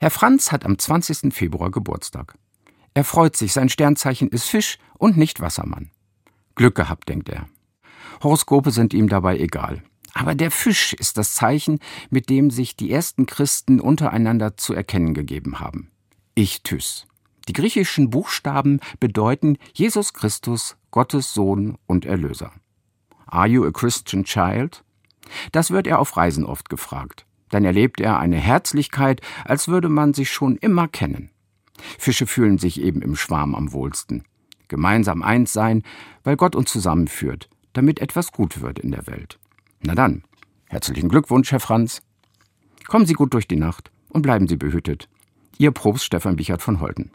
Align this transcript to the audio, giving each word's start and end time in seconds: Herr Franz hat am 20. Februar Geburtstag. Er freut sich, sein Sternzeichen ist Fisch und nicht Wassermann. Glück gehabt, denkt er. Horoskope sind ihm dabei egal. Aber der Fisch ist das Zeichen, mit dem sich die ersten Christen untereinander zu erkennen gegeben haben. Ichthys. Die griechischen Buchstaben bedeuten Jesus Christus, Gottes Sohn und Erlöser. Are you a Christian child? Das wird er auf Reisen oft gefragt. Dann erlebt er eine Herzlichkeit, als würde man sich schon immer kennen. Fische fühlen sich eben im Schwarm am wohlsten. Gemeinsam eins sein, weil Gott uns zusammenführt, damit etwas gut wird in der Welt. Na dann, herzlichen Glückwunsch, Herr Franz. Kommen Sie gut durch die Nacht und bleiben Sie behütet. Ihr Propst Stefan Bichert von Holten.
Herr 0.00 0.10
Franz 0.10 0.52
hat 0.52 0.64
am 0.64 0.78
20. 0.78 1.34
Februar 1.34 1.72
Geburtstag. 1.72 2.38
Er 2.94 3.02
freut 3.02 3.36
sich, 3.36 3.52
sein 3.52 3.68
Sternzeichen 3.68 4.28
ist 4.28 4.48
Fisch 4.48 4.78
und 4.96 5.16
nicht 5.16 5.40
Wassermann. 5.40 5.90
Glück 6.54 6.76
gehabt, 6.76 7.08
denkt 7.08 7.28
er. 7.28 7.48
Horoskope 8.22 8.70
sind 8.70 8.94
ihm 8.94 9.08
dabei 9.08 9.38
egal. 9.38 9.82
Aber 10.14 10.34
der 10.34 10.50
Fisch 10.50 10.92
ist 10.94 11.18
das 11.18 11.34
Zeichen, 11.34 11.80
mit 12.10 12.30
dem 12.30 12.50
sich 12.50 12.76
die 12.76 12.92
ersten 12.92 13.26
Christen 13.26 13.80
untereinander 13.80 14.56
zu 14.56 14.72
erkennen 14.72 15.14
gegeben 15.14 15.60
haben. 15.60 15.90
Ichthys. 16.36 17.06
Die 17.48 17.52
griechischen 17.52 18.10
Buchstaben 18.10 18.80
bedeuten 19.00 19.58
Jesus 19.72 20.12
Christus, 20.12 20.76
Gottes 20.92 21.34
Sohn 21.34 21.76
und 21.86 22.04
Erlöser. 22.04 22.52
Are 23.26 23.48
you 23.48 23.64
a 23.64 23.72
Christian 23.72 24.24
child? 24.24 24.84
Das 25.52 25.70
wird 25.70 25.86
er 25.86 25.98
auf 25.98 26.16
Reisen 26.16 26.44
oft 26.44 26.68
gefragt. 26.68 27.26
Dann 27.50 27.64
erlebt 27.64 28.00
er 28.00 28.18
eine 28.18 28.36
Herzlichkeit, 28.36 29.20
als 29.44 29.68
würde 29.68 29.88
man 29.88 30.14
sich 30.14 30.30
schon 30.30 30.56
immer 30.56 30.88
kennen. 30.88 31.30
Fische 31.98 32.26
fühlen 32.26 32.58
sich 32.58 32.80
eben 32.80 33.02
im 33.02 33.16
Schwarm 33.16 33.54
am 33.54 33.72
wohlsten. 33.72 34.24
Gemeinsam 34.68 35.22
eins 35.22 35.52
sein, 35.52 35.82
weil 36.24 36.36
Gott 36.36 36.54
uns 36.54 36.70
zusammenführt, 36.70 37.48
damit 37.72 38.00
etwas 38.00 38.32
gut 38.32 38.60
wird 38.60 38.78
in 38.78 38.90
der 38.90 39.06
Welt. 39.06 39.38
Na 39.80 39.94
dann, 39.94 40.24
herzlichen 40.68 41.08
Glückwunsch, 41.08 41.52
Herr 41.52 41.60
Franz. 41.60 42.02
Kommen 42.86 43.06
Sie 43.06 43.14
gut 43.14 43.32
durch 43.34 43.48
die 43.48 43.56
Nacht 43.56 43.90
und 44.08 44.22
bleiben 44.22 44.48
Sie 44.48 44.56
behütet. 44.56 45.08
Ihr 45.56 45.70
Propst 45.70 46.04
Stefan 46.04 46.36
Bichert 46.36 46.62
von 46.62 46.80
Holten. 46.80 47.10